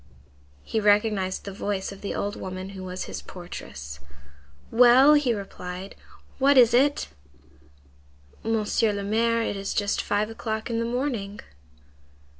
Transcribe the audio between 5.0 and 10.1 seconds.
he replied, "what is it?" "Monsieur le Maire, it is just